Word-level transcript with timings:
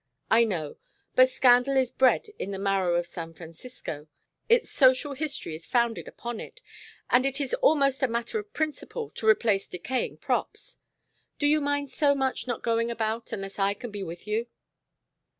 "I 0.31 0.45
know. 0.45 0.77
But 1.13 1.29
scandal 1.29 1.77
is 1.77 1.91
bred 1.91 2.29
in 2.39 2.49
the 2.49 2.57
marrow 2.57 2.95
of 2.95 3.05
San 3.05 3.35
Francisco. 3.35 4.07
Its 4.49 4.67
social 4.71 5.13
history 5.13 5.53
is 5.55 5.67
founded 5.67 6.07
upon 6.07 6.39
it, 6.39 6.59
and 7.11 7.23
it 7.23 7.39
is 7.39 7.53
almost 7.61 8.01
a 8.01 8.07
matter 8.07 8.39
of 8.39 8.51
principle 8.51 9.11
to 9.11 9.27
replace 9.29 9.67
decaying 9.67 10.17
props. 10.17 10.79
Do 11.37 11.45
you 11.45 11.61
mind 11.61 11.91
so 11.91 12.15
much 12.15 12.47
not 12.47 12.63
going 12.63 12.89
about 12.89 13.31
unless 13.31 13.59
I 13.59 13.75
can 13.75 13.91
be 13.91 14.01
with 14.01 14.25
you?" 14.25 14.47